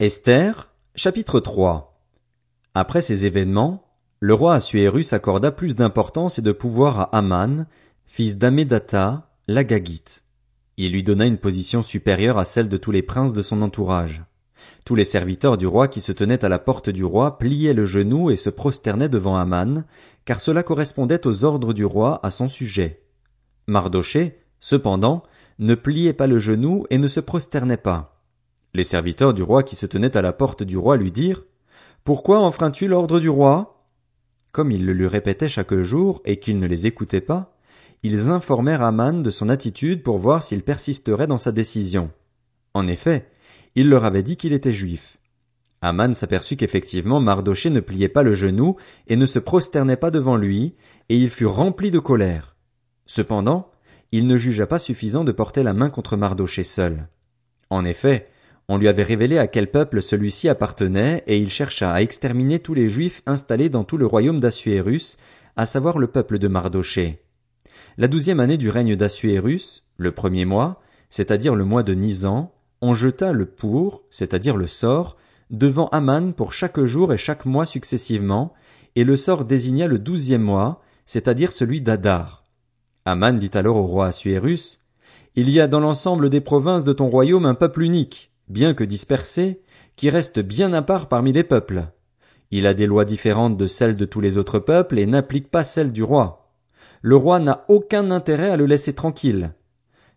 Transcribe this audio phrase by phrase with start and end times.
[0.00, 1.96] Esther, chapitre 3
[2.74, 3.84] Après ces événements,
[4.18, 7.66] le roi Assuérus accorda plus d'importance et de pouvoir à Aman,
[8.04, 10.24] fils d'Amédata, l'Agagite.
[10.76, 14.24] Il lui donna une position supérieure à celle de tous les princes de son entourage.
[14.84, 17.86] Tous les serviteurs du roi qui se tenaient à la porte du roi pliaient le
[17.86, 19.84] genou et se prosternaient devant Aman,
[20.24, 23.04] car cela correspondait aux ordres du roi à son sujet.
[23.68, 25.22] Mardoché, cependant,
[25.60, 28.13] ne pliait pas le genou et ne se prosternait pas.
[28.74, 31.44] Les serviteurs du roi qui se tenaient à la porte du roi lui dirent
[32.02, 33.86] Pourquoi enfreins-tu l'ordre du roi?
[34.50, 37.56] Comme il le lui répétait chaque jour et qu'il ne les écoutait pas,
[38.02, 42.10] ils informèrent Aman de son attitude pour voir s'il persisterait dans sa décision.
[42.74, 43.28] En effet,
[43.76, 45.18] il leur avait dit qu'il était juif.
[45.80, 50.36] Aman s'aperçut qu'effectivement Mardoché ne pliait pas le genou et ne se prosternait pas devant
[50.36, 50.74] lui,
[51.08, 52.56] et il fut rempli de colère.
[53.06, 53.70] Cependant,
[54.10, 57.08] il ne jugea pas suffisant de porter la main contre Mardoché seul.
[57.70, 58.28] En effet,
[58.68, 62.74] on lui avait révélé à quel peuple celui-ci appartenait, et il chercha à exterminer tous
[62.74, 65.18] les Juifs installés dans tout le royaume d'Assuérus,
[65.56, 67.22] à savoir le peuple de Mardoché.
[67.98, 72.94] La douzième année du règne d'Assuérus, le premier mois, c'est-à-dire le mois de Nisan, on
[72.94, 75.16] jeta le pour, c'est-à-dire le sort,
[75.50, 78.54] devant Aman pour chaque jour et chaque mois successivement,
[78.96, 82.44] et le sort désigna le douzième mois, c'est-à-dire celui d'Adar.
[83.04, 84.80] Aman dit alors au roi Assuérus,
[85.36, 88.84] Il y a dans l'ensemble des provinces de ton royaume un peuple unique, bien que
[88.84, 89.60] dispersé,
[89.96, 91.86] qui reste bien à part parmi les peuples.
[92.50, 95.64] Il a des lois différentes de celles de tous les autres peuples et n'applique pas
[95.64, 96.52] celles du roi.
[97.02, 99.54] Le roi n'a aucun intérêt à le laisser tranquille.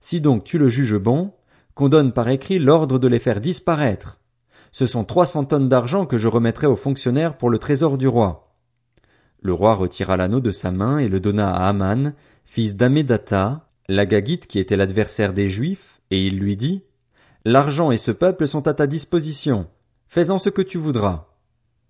[0.00, 1.32] Si donc tu le juges bon,
[1.74, 4.18] qu'on donne par écrit l'ordre de les faire disparaître.
[4.72, 8.08] Ce sont trois cents tonnes d'argent que je remettrai aux fonctionnaires pour le trésor du
[8.08, 8.54] roi.
[9.42, 14.46] Le roi retira l'anneau de sa main et le donna à Aman, fils d'Amédata, l'Agagite
[14.46, 16.82] qui était l'adversaire des Juifs, et il lui dit,
[17.48, 19.68] L'argent et ce peuple sont à ta disposition.
[20.08, 21.28] Fais-en ce que tu voudras.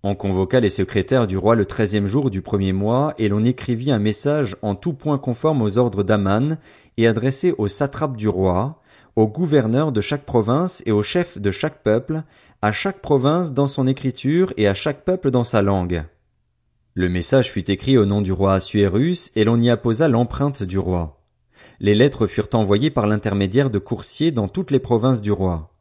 [0.03, 3.89] On convoqua les secrétaires du roi le treizième jour du premier mois, et l'on écrivit
[3.89, 6.59] un message en tout point conforme aux ordres d'Aman,
[6.97, 8.83] et adressé aux satrapes du roi,
[9.15, 12.21] aux gouverneurs de chaque province et aux chefs de chaque peuple,
[12.61, 16.03] à chaque province dans son écriture et à chaque peuple dans sa langue.
[16.93, 20.77] Le message fut écrit au nom du roi Assuérus, et l'on y apposa l'empreinte du
[20.77, 21.16] roi.
[21.79, 25.73] Les lettres furent envoyées par l'intermédiaire de coursiers dans toutes les provinces du roi.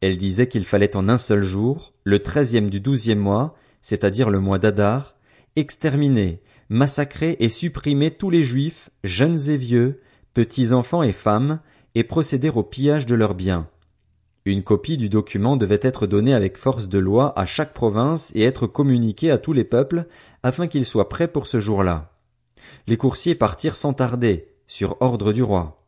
[0.00, 4.40] Elles disaient qu'il fallait en un seul jour, le treizième du douzième mois, c'est-à-dire le
[4.40, 5.16] mois d'Adar,
[5.56, 10.00] exterminer, massacrer et supprimer tous les juifs, jeunes et vieux,
[10.34, 11.60] petits enfants et femmes,
[11.94, 13.68] et procéder au pillage de leurs biens.
[14.44, 18.42] Une copie du document devait être donnée avec force de loi à chaque province et
[18.42, 20.06] être communiquée à tous les peuples
[20.42, 22.12] afin qu'ils soient prêts pour ce jour-là.
[22.86, 25.82] Les coursiers partirent sans tarder, sur ordre du roi.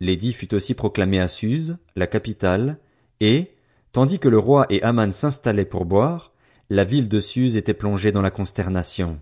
[0.00, 2.78] L'édit fut aussi proclamé à Suse, la capitale,
[3.20, 3.52] et,
[3.92, 6.32] tandis que le roi et Aman s'installaient pour boire,
[6.68, 9.20] la ville de Suse était plongée dans la consternation.